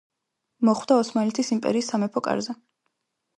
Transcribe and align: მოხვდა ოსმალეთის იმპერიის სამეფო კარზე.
მოხვდა 0.69 0.97
ოსმალეთის 1.01 1.51
იმპერიის 1.57 1.93
სამეფო 1.93 2.25
კარზე. 2.29 2.57